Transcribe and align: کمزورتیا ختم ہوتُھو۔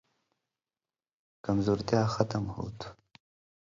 کمزورتیا 1.45 2.01
ختم 2.15 2.43
ہوتُھو۔ 2.53 2.89